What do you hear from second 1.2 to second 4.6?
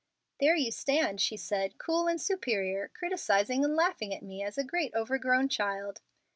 she said, "cool and superior, criticising and laughing at me as